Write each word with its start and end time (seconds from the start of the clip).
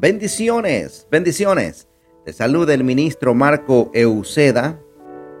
Bendiciones, 0.00 1.08
bendiciones. 1.10 1.88
Te 2.24 2.32
saluda 2.32 2.72
el 2.72 2.84
ministro 2.84 3.34
Marco 3.34 3.90
Euseda 3.92 4.80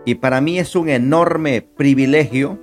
y 0.04 0.16
para 0.16 0.40
mí 0.40 0.58
es 0.58 0.74
un 0.74 0.88
enorme 0.88 1.62
privilegio 1.62 2.58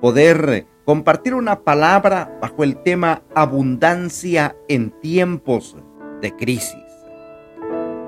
poder 0.00 0.66
compartir 0.86 1.34
una 1.34 1.64
palabra 1.64 2.38
bajo 2.40 2.64
el 2.64 2.82
tema 2.82 3.24
abundancia 3.34 4.56
en 4.68 4.90
tiempos 5.02 5.76
de 6.22 6.34
crisis. 6.34 6.86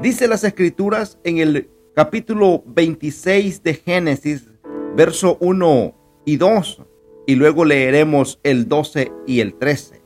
Dice 0.00 0.26
las 0.26 0.42
escrituras 0.42 1.18
en 1.22 1.36
el 1.36 1.68
capítulo 1.94 2.62
26 2.68 3.62
de 3.62 3.74
Génesis, 3.74 4.46
verso 4.96 5.36
1 5.40 6.22
y 6.24 6.38
2, 6.38 6.82
y 7.26 7.34
luego 7.34 7.66
leeremos 7.66 8.40
el 8.44 8.66
12 8.66 9.12
y 9.26 9.40
el 9.40 9.58
13. 9.58 10.00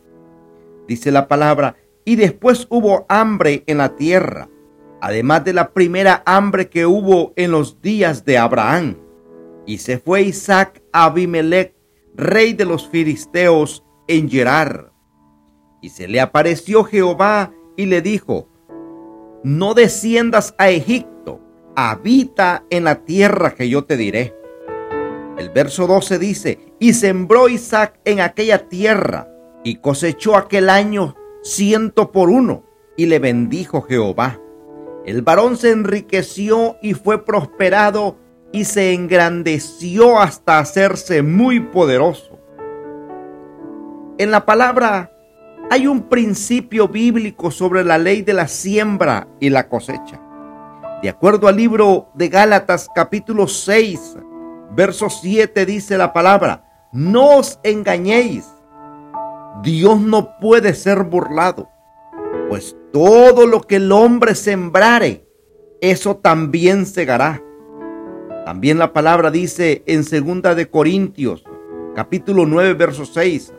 Dice 0.89 1.12
la 1.12 1.29
palabra, 1.29 1.77
y 2.05 2.17
después 2.17 2.67
hubo 2.71 3.07
hambre 3.09 3.65
en 3.67 3.79
la 3.79 3.97
tierra, 3.97 4.49
además 5.01 5.45
de 5.45 5.53
la 5.53 5.73
primera 5.73 6.23
hambre 6.27 6.69
que 6.69 6.87
hubo 6.87 7.33
en 7.37 7.51
los 7.51 7.81
días 7.81 8.25
de 8.25 8.39
Abraham. 8.39 8.97
Y 9.67 9.79
se 9.79 9.99
fue 9.99 10.23
Isaac 10.23 10.83
a 10.93 11.07
Abimelech, 11.07 11.75
rey 12.15 12.53
de 12.53 12.67
los 12.67 12.89
filisteos, 12.89 13.83
en 14.07 14.29
Gerar. 14.29 14.93
Y 15.81 15.89
se 15.89 16.07
le 16.09 16.21
apareció 16.21 16.85
Jehová 16.85 17.53
y 17.77 17.87
le 17.87 18.03
dijo, 18.03 18.48
no 19.43 19.75
desciendas 19.75 20.55
a 20.59 20.71
Egipto, 20.71 21.41
habita 21.75 22.65
en 22.71 22.84
la 22.84 23.05
tierra 23.05 23.55
que 23.55 23.69
yo 23.69 23.84
te 23.84 23.97
diré. 23.97 24.34
El 25.39 25.51
verso 25.51 25.87
12 25.87 26.19
dice, 26.19 26.59
y 26.79 26.93
sembró 26.93 27.48
Isaac 27.48 27.98
en 28.05 28.21
aquella 28.21 28.69
tierra, 28.69 29.29
y 29.65 29.77
cosechó 29.77 30.37
aquel 30.37 30.69
año 30.69 31.17
ciento 31.45 32.11
por 32.11 32.31
uno, 32.31 32.64
y 32.97 33.06
le 33.06 33.19
bendijo 33.19 33.83
Jehová. 33.83 34.41
El 35.05 35.23
varón 35.23 35.56
se 35.56 35.70
enriqueció 35.70 36.77
y 36.81 36.95
fue 36.95 37.25
prosperado 37.25 38.17
y 38.53 38.64
se 38.64 38.95
engrandeció 38.95 40.19
hasta 40.19 40.59
hacerse 40.59 41.22
muy 41.22 41.61
poderoso. 41.61 42.39
En 44.17 44.31
la 44.31 44.47
palabra 44.47 45.12
hay 45.70 45.87
un 45.87 46.09
principio 46.09 46.89
bíblico 46.89 47.50
sobre 47.50 47.84
la 47.84 47.98
ley 47.98 48.22
de 48.22 48.33
la 48.33 48.48
siembra 48.48 49.28
y 49.41 49.50
la 49.50 49.69
cosecha. 49.69 50.20
De 51.03 51.09
acuerdo 51.11 51.48
al 51.48 51.56
libro 51.56 52.09
de 52.15 52.28
Gálatas 52.28 52.89
capítulo 52.95 53.48
6, 53.48 54.17
verso 54.70 55.11
7 55.11 55.67
dice 55.67 55.98
la 55.98 56.12
palabra, 56.12 56.65
no 56.92 57.39
os 57.39 57.59
engañéis, 57.65 58.53
Dios 59.62 60.00
no 60.00 60.38
puede 60.38 60.74
ser 60.74 61.05
burlado, 61.05 61.69
pues 62.48 62.77
todo 62.92 63.47
lo 63.47 63.60
que 63.60 63.77
el 63.77 63.92
hombre 63.92 64.34
sembrare, 64.34 65.27
eso 65.80 66.16
también 66.16 66.86
segará. 66.86 67.42
También 68.44 68.78
la 68.78 68.92
palabra 68.92 69.30
dice 69.30 69.82
en 69.86 70.05
segunda 70.05 70.55
de 70.55 70.69
Corintios, 70.69 71.44
capítulo 71.94 72.47
9, 72.47 72.75
verso 72.75 73.06
6, 73.06 73.55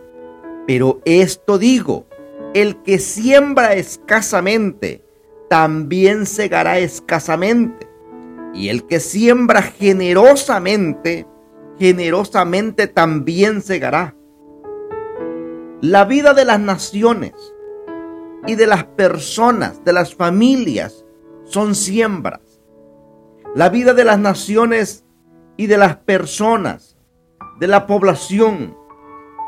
pero 0.67 1.01
esto 1.05 1.57
digo, 1.57 2.05
el 2.53 2.81
que 2.83 2.99
siembra 2.99 3.73
escasamente, 3.73 5.03
también 5.49 6.25
segará 6.25 6.79
escasamente. 6.79 7.87
Y 8.53 8.69
el 8.69 8.85
que 8.87 8.99
siembra 8.99 9.61
generosamente, 9.61 11.27
generosamente 11.77 12.87
también 12.87 13.61
segará. 13.61 14.14
La 15.87 16.03
vida 16.03 16.33
de 16.33 16.45
las 16.45 16.59
naciones 16.59 17.33
y 18.47 18.55
de 18.55 18.65
las 18.65 18.85
personas, 18.85 19.85
de 19.85 19.93
las 19.93 20.15
familias, 20.15 21.05
son 21.43 21.75
siembras. 21.75 22.41
La 23.53 23.69
vida 23.69 23.93
de 23.93 24.03
las 24.03 24.17
naciones 24.17 25.05
y 25.57 25.67
de 25.67 25.77
las 25.77 25.97
personas, 25.97 26.97
de 27.59 27.67
la 27.67 27.85
población, 27.85 28.75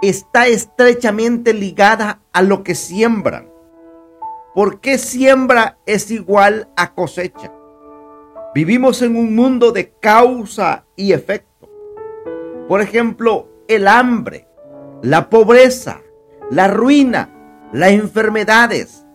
está 0.03 0.45
estrechamente 0.45 1.55
ligada 1.55 2.21
a 2.33 2.43
lo 2.43 2.61
que 2.61 2.75
siembran. 2.75 3.51
¿Por 4.53 4.79
qué 4.79 4.99
siembra 4.99 5.79
es 5.87 6.11
igual 6.11 6.69
a 6.77 6.93
cosecha? 6.93 7.51
Vivimos 8.53 9.01
en 9.01 9.15
un 9.15 9.35
mundo 9.35 9.71
de 9.71 9.91
causa 9.99 10.85
y 10.95 11.13
efecto. 11.13 11.67
Por 12.67 12.81
ejemplo, 12.81 13.49
el 13.67 13.87
hambre, 13.87 14.47
la 15.01 15.31
pobreza, 15.31 16.03
la 16.49 16.67
ruina, 16.67 17.29
las 17.73 17.91
enfermedades 17.91 19.05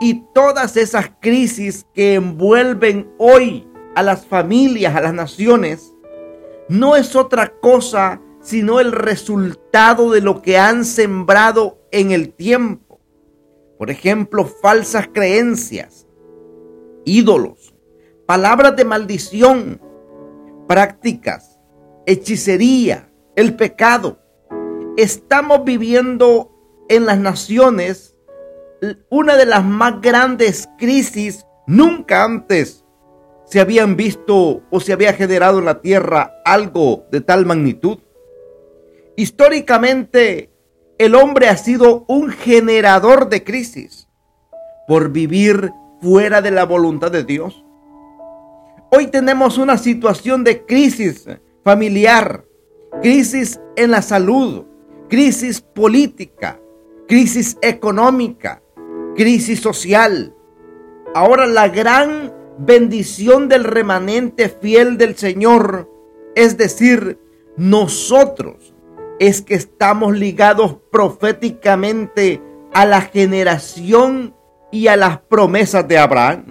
y 0.00 0.24
todas 0.34 0.76
esas 0.76 1.10
crisis 1.20 1.86
que 1.94 2.14
envuelven 2.14 3.10
hoy 3.18 3.66
a 3.94 4.02
las 4.02 4.26
familias, 4.26 4.94
a 4.94 5.00
las 5.00 5.14
naciones, 5.14 5.94
no 6.68 6.96
es 6.96 7.14
otra 7.16 7.52
cosa 7.60 8.20
sino 8.42 8.80
el 8.80 8.90
resultado 8.92 10.10
de 10.10 10.20
lo 10.20 10.42
que 10.42 10.58
han 10.58 10.84
sembrado 10.84 11.78
en 11.92 12.10
el 12.10 12.32
tiempo. 12.32 13.00
Por 13.78 13.90
ejemplo, 13.90 14.44
falsas 14.44 15.08
creencias, 15.12 16.06
ídolos, 17.04 17.74
palabras 18.26 18.74
de 18.76 18.84
maldición, 18.84 19.80
prácticas, 20.66 21.58
hechicería, 22.04 23.12
el 23.36 23.54
pecado. 23.54 24.18
Estamos 24.96 25.64
viviendo 25.64 26.51
en 26.92 27.06
las 27.06 27.18
naciones 27.18 28.12
una 29.08 29.36
de 29.36 29.46
las 29.46 29.64
más 29.64 30.00
grandes 30.00 30.68
crisis 30.78 31.46
nunca 31.66 32.24
antes 32.24 32.84
se 33.46 33.60
habían 33.60 33.96
visto 33.96 34.62
o 34.70 34.80
se 34.80 34.92
había 34.92 35.12
generado 35.14 35.60
en 35.60 35.66
la 35.66 35.80
tierra 35.80 36.34
algo 36.44 37.06
de 37.10 37.20
tal 37.20 37.46
magnitud. 37.46 37.98
Históricamente, 39.16 40.50
el 40.98 41.14
hombre 41.14 41.48
ha 41.48 41.56
sido 41.56 42.04
un 42.08 42.30
generador 42.30 43.28
de 43.28 43.44
crisis 43.44 44.08
por 44.86 45.12
vivir 45.12 45.72
fuera 46.00 46.42
de 46.42 46.50
la 46.50 46.64
voluntad 46.64 47.10
de 47.10 47.24
Dios. 47.24 47.64
Hoy 48.90 49.06
tenemos 49.06 49.56
una 49.56 49.78
situación 49.78 50.44
de 50.44 50.66
crisis 50.66 51.26
familiar, 51.64 52.44
crisis 53.00 53.60
en 53.76 53.92
la 53.92 54.02
salud, 54.02 54.64
crisis 55.08 55.60
política, 55.60 56.61
crisis 57.12 57.58
económica, 57.60 58.62
crisis 59.14 59.60
social. 59.60 60.34
Ahora 61.14 61.46
la 61.46 61.68
gran 61.68 62.32
bendición 62.56 63.50
del 63.50 63.64
remanente 63.64 64.48
fiel 64.48 64.96
del 64.96 65.14
Señor, 65.16 65.90
es 66.34 66.56
decir, 66.56 67.18
nosotros, 67.58 68.74
es 69.20 69.42
que 69.42 69.52
estamos 69.52 70.16
ligados 70.16 70.78
proféticamente 70.90 72.40
a 72.72 72.86
la 72.86 73.02
generación 73.02 74.34
y 74.70 74.86
a 74.86 74.96
las 74.96 75.18
promesas 75.18 75.86
de 75.86 75.98
Abraham. 75.98 76.46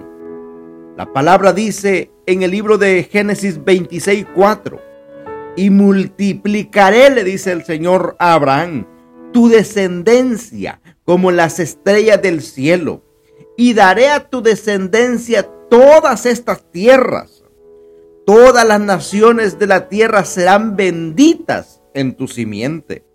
La 0.95 1.11
palabra 1.11 1.53
dice 1.53 2.11
en 2.27 2.43
el 2.43 2.51
libro 2.51 2.77
de 2.77 3.09
Génesis 3.11 3.65
26, 3.65 4.27
4, 4.35 4.79
y 5.55 5.71
multiplicaré, 5.71 7.09
le 7.09 7.23
dice 7.23 7.51
el 7.51 7.65
Señor 7.65 8.15
a 8.19 8.35
Abraham, 8.35 8.85
tu 9.31 9.49
descendencia 9.49 10.81
como 11.03 11.31
las 11.31 11.59
estrellas 11.59 12.21
del 12.21 12.41
cielo, 12.41 13.03
y 13.57 13.73
daré 13.73 14.09
a 14.09 14.29
tu 14.29 14.41
descendencia 14.41 15.43
todas 15.69 16.25
estas 16.25 16.69
tierras. 16.71 17.43
Todas 18.25 18.65
las 18.65 18.79
naciones 18.79 19.59
de 19.59 19.67
la 19.67 19.89
tierra 19.89 20.25
serán 20.25 20.75
benditas 20.75 21.81
en 21.93 22.15
tu 22.15 22.27
simiente. 22.27 23.05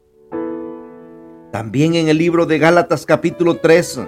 También 1.53 1.95
en 1.95 2.09
el 2.09 2.19
libro 2.19 2.45
de 2.45 2.59
Gálatas 2.59 3.07
capítulo 3.07 3.57
3, 3.59 4.01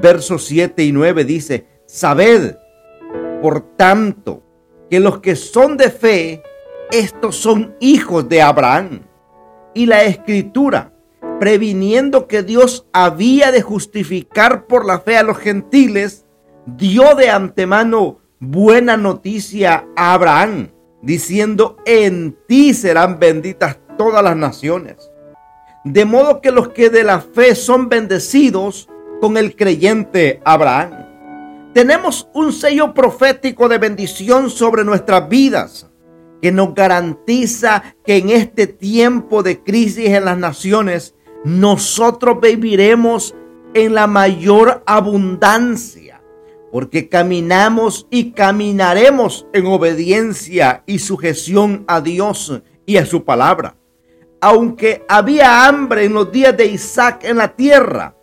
versos 0.00 0.44
7 0.46 0.84
y 0.84 0.92
9 0.92 1.24
dice, 1.24 1.66
sabed, 1.86 2.56
por 3.42 3.76
tanto, 3.76 4.42
que 4.88 5.00
los 5.00 5.20
que 5.20 5.36
son 5.36 5.76
de 5.76 5.90
fe, 5.90 6.42
estos 6.90 7.36
son 7.36 7.74
hijos 7.80 8.28
de 8.28 8.40
Abraham. 8.40 9.02
Y 9.74 9.86
la 9.86 10.04
escritura, 10.04 10.92
previniendo 11.38 12.26
que 12.26 12.42
Dios 12.42 12.86
había 12.92 13.52
de 13.52 13.62
justificar 13.62 14.66
por 14.66 14.86
la 14.86 15.00
fe 15.00 15.16
a 15.16 15.22
los 15.22 15.38
gentiles, 15.38 16.24
dio 16.66 17.14
de 17.14 17.30
antemano 17.30 18.18
buena 18.40 18.96
noticia 18.96 19.86
a 19.96 20.14
Abraham, 20.14 20.70
diciendo, 21.02 21.76
en 21.84 22.36
ti 22.46 22.74
serán 22.74 23.18
benditas 23.18 23.78
todas 23.96 24.22
las 24.22 24.36
naciones. 24.36 25.10
De 25.84 26.04
modo 26.04 26.40
que 26.40 26.50
los 26.50 26.68
que 26.70 26.90
de 26.90 27.04
la 27.04 27.20
fe 27.20 27.54
son 27.54 27.88
bendecidos 27.88 28.88
con 29.20 29.36
el 29.36 29.56
creyente 29.56 30.40
Abraham. 30.44 31.06
Tenemos 31.72 32.28
un 32.34 32.52
sello 32.52 32.94
profético 32.94 33.68
de 33.68 33.78
bendición 33.78 34.50
sobre 34.50 34.84
nuestras 34.84 35.28
vidas 35.28 35.90
que 36.40 36.52
nos 36.52 36.74
garantiza 36.74 37.96
que 38.04 38.16
en 38.16 38.30
este 38.30 38.66
tiempo 38.66 39.42
de 39.42 39.62
crisis 39.62 40.08
en 40.08 40.24
las 40.24 40.38
naciones 40.38 41.14
nosotros 41.44 42.38
viviremos 42.40 43.34
en 43.74 43.94
la 43.94 44.06
mayor 44.06 44.82
abundancia, 44.86 46.22
porque 46.72 47.08
caminamos 47.08 48.06
y 48.10 48.32
caminaremos 48.32 49.46
en 49.52 49.66
obediencia 49.66 50.82
y 50.86 50.98
sujeción 50.98 51.84
a 51.86 52.00
Dios 52.00 52.62
y 52.86 52.96
a 52.96 53.06
su 53.06 53.24
palabra. 53.24 53.76
Aunque 54.40 55.04
había 55.08 55.66
hambre 55.66 56.04
en 56.04 56.14
los 56.14 56.30
días 56.30 56.56
de 56.56 56.66
Isaac 56.66 57.24
en 57.24 57.38
la 57.38 57.54
tierra, 57.54 58.14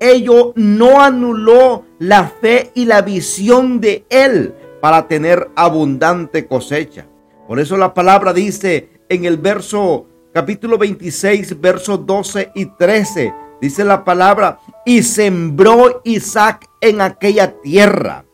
ello 0.00 0.52
no 0.56 1.00
anuló 1.00 1.84
la 1.98 2.28
fe 2.28 2.70
y 2.74 2.84
la 2.84 3.02
visión 3.02 3.80
de 3.80 4.04
él 4.10 4.54
para 4.80 5.08
tener 5.08 5.50
abundante 5.56 6.46
cosecha. 6.46 7.06
Por 7.48 7.58
eso 7.58 7.76
la 7.76 7.94
palabra 7.94 8.32
dice 8.32 8.90
en 9.08 9.24
el 9.24 9.38
verso 9.38 10.06
capítulo 10.34 10.76
26, 10.78 11.60
versos 11.60 12.04
12 12.04 12.50
y 12.56 12.66
13, 12.66 13.32
dice 13.60 13.84
la 13.84 14.04
palabra, 14.04 14.58
y 14.84 15.04
sembró 15.04 16.00
Isaac 16.02 16.68
en 16.80 17.00
aquella 17.00 17.60
tierra 17.60 18.24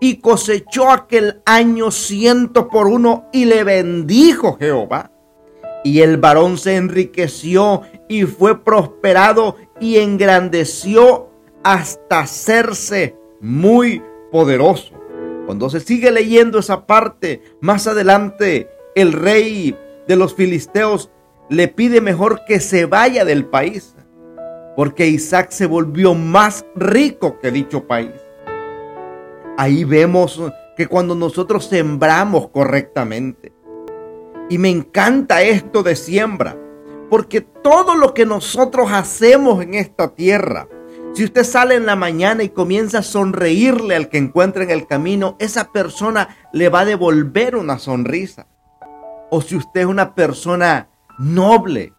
y 0.00 0.16
cosechó 0.16 0.90
aquel 0.90 1.42
año 1.44 1.90
ciento 1.90 2.68
por 2.68 2.86
uno 2.86 3.26
y 3.30 3.44
le 3.44 3.62
bendijo 3.62 4.56
Jehová. 4.58 5.12
Y 5.84 6.00
el 6.00 6.16
varón 6.16 6.56
se 6.56 6.76
enriqueció 6.76 7.82
y 8.08 8.22
fue 8.22 8.64
prosperado 8.64 9.56
y 9.78 9.98
engrandeció 9.98 11.28
hasta 11.62 12.20
hacerse 12.20 13.16
muy 13.42 14.02
poderoso. 14.32 14.94
Cuando 15.44 15.68
se 15.68 15.80
sigue 15.80 16.10
leyendo 16.10 16.58
esa 16.58 16.86
parte, 16.86 17.42
más 17.60 17.86
adelante 17.86 18.70
el 18.94 19.12
rey 19.12 19.76
de 20.08 20.16
los 20.16 20.34
filisteos 20.34 21.10
le 21.50 21.66
pide 21.66 22.00
mejor 22.00 22.44
que 22.46 22.60
se 22.60 22.86
vaya 22.86 23.24
del 23.24 23.44
país, 23.44 23.96
porque 24.76 25.08
Isaac 25.08 25.50
se 25.50 25.66
volvió 25.66 26.14
más 26.14 26.64
rico 26.76 27.40
que 27.40 27.50
dicho 27.50 27.88
país. 27.88 28.14
Ahí 29.58 29.82
vemos 29.82 30.40
que 30.76 30.86
cuando 30.86 31.16
nosotros 31.16 31.66
sembramos 31.66 32.48
correctamente, 32.50 33.52
y 34.48 34.58
me 34.58 34.70
encanta 34.70 35.42
esto 35.42 35.82
de 35.82 35.96
siembra, 35.96 36.56
porque 37.10 37.40
todo 37.40 37.96
lo 37.96 38.14
que 38.14 38.24
nosotros 38.24 38.92
hacemos 38.92 39.60
en 39.60 39.74
esta 39.74 40.14
tierra, 40.14 40.68
si 41.14 41.24
usted 41.24 41.42
sale 41.42 41.74
en 41.74 41.84
la 41.84 41.96
mañana 41.96 42.44
y 42.44 42.50
comienza 42.50 42.98
a 42.98 43.02
sonreírle 43.02 43.96
al 43.96 44.08
que 44.08 44.18
encuentra 44.18 44.62
en 44.62 44.70
el 44.70 44.86
camino, 44.86 45.34
esa 45.40 45.72
persona 45.72 46.28
le 46.52 46.68
va 46.68 46.80
a 46.80 46.84
devolver 46.84 47.56
una 47.56 47.80
sonrisa. 47.80 48.46
O 49.30 49.40
si 49.40 49.56
usted 49.56 49.80
es 49.80 49.86
una 49.86 50.14
persona 50.14 50.90
noble 51.20 51.92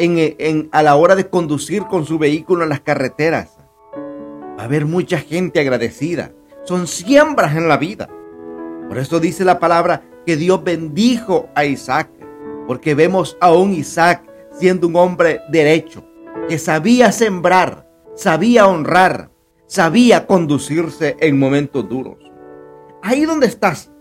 en, 0.00 0.68
a 0.72 0.82
la 0.82 0.96
hora 0.96 1.14
de 1.14 1.28
conducir 1.28 1.86
con 1.86 2.04
su 2.04 2.18
vehículo 2.18 2.64
en 2.64 2.68
las 2.68 2.80
carreteras, 2.80 3.56
va 4.58 4.62
a 4.62 4.64
haber 4.64 4.86
mucha 4.86 5.18
gente 5.18 5.60
agradecida. 5.60 6.32
Son 6.64 6.86
siembras 6.86 7.56
en 7.56 7.68
la 7.68 7.76
vida. 7.76 8.08
Por 8.88 8.98
eso 8.98 9.20
dice 9.20 9.44
la 9.44 9.58
palabra 9.58 10.02
que 10.26 10.36
Dios 10.36 10.62
bendijo 10.64 11.48
a 11.54 11.64
Isaac, 11.64 12.10
porque 12.66 12.94
vemos 12.94 13.36
a 13.40 13.52
un 13.52 13.72
Isaac 13.72 14.24
siendo 14.50 14.88
un 14.88 14.96
hombre 14.96 15.40
derecho, 15.48 16.04
que 16.48 16.58
sabía 16.58 17.12
sembrar, 17.12 17.88
sabía 18.14 18.66
honrar, 18.66 19.30
sabía 19.66 20.26
conducirse 20.26 21.16
en 21.20 21.38
momentos 21.38 21.88
duros. 21.88 22.18
Ahí 23.02 23.24
donde 23.24 23.46
estás, 23.46 23.92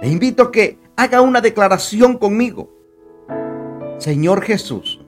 le 0.00 0.08
invito 0.08 0.44
a 0.44 0.52
que 0.52 0.78
haga 0.96 1.20
una 1.20 1.40
declaración 1.40 2.16
conmigo. 2.16 2.75
Señor 3.98 4.42
Jesús, 4.42 5.00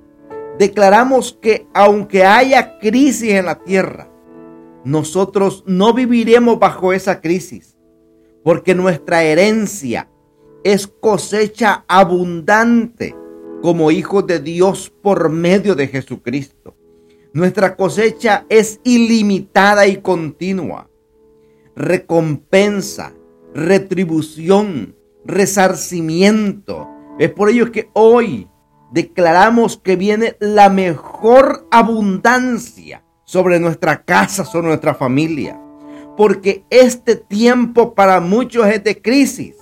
declaramos 0.59 1.39
que 1.41 1.67
aunque 1.75 2.25
haya 2.25 2.79
crisis 2.79 3.33
en 3.33 3.47
la 3.47 3.59
tierra, 3.59 4.11
nosotros 4.85 5.63
no 5.67 5.93
viviremos 5.93 6.59
bajo 6.59 6.93
esa 6.93 7.21
crisis, 7.21 7.77
porque 8.43 8.75
nuestra 8.75 9.23
herencia 9.23 10.09
es 10.65 10.87
cosecha 10.87 11.85
abundante 11.87 13.15
como 13.61 13.91
hijos 13.91 14.27
de 14.27 14.41
Dios 14.41 14.91
por 15.03 15.29
medio 15.29 15.75
de 15.75 15.89
Jesucristo. 15.89 16.75
Nuestra 17.33 17.77
cosecha 17.77 18.47
es 18.49 18.81
ilimitada 18.85 19.87
y 19.87 19.99
continua. 19.99 20.89
Recompensa, 21.77 23.15
retribución, 23.55 24.97
resarcimiento. 25.25 26.89
Es 27.19 27.31
por 27.31 27.51
ello 27.51 27.71
que 27.71 27.91
hoy 27.93 28.49
declaramos 28.91 29.77
que 29.77 29.97
viene 29.97 30.37
la 30.41 30.69
mejor 30.69 31.67
abundancia 31.71 33.05
sobre 33.25 33.61
nuestra 33.61 34.03
casa, 34.05 34.45
sobre 34.45 34.69
nuestra 34.69 34.95
familia. 34.95 35.61
Porque 36.17 36.65
este 36.71 37.17
tiempo 37.17 37.95
para 37.95 38.21
muchos 38.21 38.67
es 38.67 38.83
de 38.83 39.01
crisis 39.01 39.55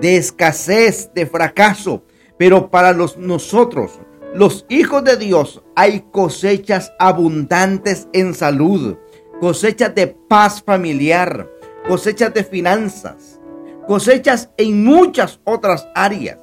de 0.00 0.16
escasez, 0.16 1.10
de 1.14 1.26
fracaso, 1.26 2.04
pero 2.38 2.70
para 2.70 2.92
los, 2.92 3.16
nosotros, 3.16 3.98
los 4.34 4.66
hijos 4.68 5.04
de 5.04 5.16
Dios, 5.16 5.62
hay 5.74 6.04
cosechas 6.12 6.92
abundantes 6.98 8.08
en 8.12 8.34
salud, 8.34 8.96
cosechas 9.40 9.94
de 9.94 10.08
paz 10.08 10.62
familiar, 10.62 11.50
cosechas 11.88 12.34
de 12.34 12.44
finanzas, 12.44 13.40
cosechas 13.86 14.50
en 14.56 14.84
muchas 14.84 15.40
otras 15.44 15.88
áreas. 15.94 16.38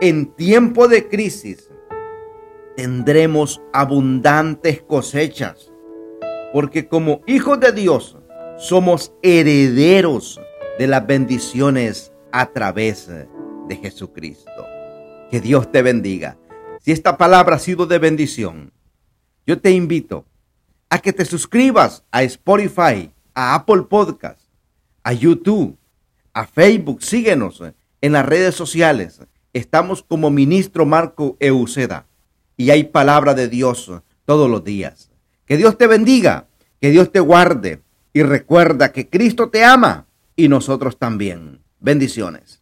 En 0.00 0.26
tiempo 0.26 0.86
de 0.86 1.08
crisis 1.08 1.72
tendremos 2.76 3.60
abundantes 3.72 4.80
cosechas, 4.80 5.72
porque 6.52 6.86
como 6.86 7.20
hijos 7.26 7.58
de 7.58 7.72
Dios 7.72 8.16
somos 8.58 9.12
herederos 9.22 10.40
de 10.78 10.86
las 10.86 11.04
bendiciones 11.04 12.12
a 12.30 12.46
través 12.52 13.08
de 13.08 13.76
Jesucristo. 13.76 14.64
Que 15.32 15.40
Dios 15.40 15.72
te 15.72 15.82
bendiga. 15.82 16.38
Si 16.80 16.92
esta 16.92 17.18
palabra 17.18 17.56
ha 17.56 17.58
sido 17.58 17.84
de 17.86 17.98
bendición, 17.98 18.72
yo 19.48 19.60
te 19.60 19.72
invito 19.72 20.26
a 20.90 21.00
que 21.00 21.12
te 21.12 21.24
suscribas 21.24 22.04
a 22.12 22.22
Spotify, 22.22 23.10
a 23.34 23.56
Apple 23.56 23.82
Podcast, 23.90 24.42
a 25.02 25.12
YouTube, 25.12 25.76
a 26.32 26.46
Facebook. 26.46 27.02
Síguenos 27.02 27.60
en 28.00 28.12
las 28.12 28.24
redes 28.24 28.54
sociales. 28.54 29.20
Estamos 29.58 30.04
como 30.04 30.30
ministro 30.30 30.86
Marco 30.86 31.36
Euceda 31.40 32.06
y 32.56 32.70
hay 32.70 32.84
palabra 32.84 33.34
de 33.34 33.48
Dios 33.48 33.90
todos 34.24 34.48
los 34.48 34.62
días. 34.62 35.10
Que 35.46 35.56
Dios 35.56 35.76
te 35.76 35.88
bendiga, 35.88 36.46
que 36.80 36.90
Dios 36.90 37.10
te 37.10 37.18
guarde 37.18 37.82
y 38.12 38.22
recuerda 38.22 38.92
que 38.92 39.08
Cristo 39.08 39.50
te 39.50 39.64
ama 39.64 40.06
y 40.36 40.46
nosotros 40.46 40.96
también. 40.96 41.58
Bendiciones. 41.80 42.57